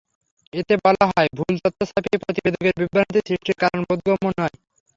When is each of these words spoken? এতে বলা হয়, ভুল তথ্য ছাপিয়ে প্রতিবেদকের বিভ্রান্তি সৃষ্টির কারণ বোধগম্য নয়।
এতে 0.53 0.73
বলা 0.85 1.05
হয়, 1.09 1.29
ভুল 1.37 1.53
তথ্য 1.63 1.79
ছাপিয়ে 1.89 2.21
প্রতিবেদকের 2.23 2.75
বিভ্রান্তি 2.81 3.19
সৃষ্টির 3.27 3.57
কারণ 3.61 3.79
বোধগম্য 3.87 4.25
নয়। 4.39 4.55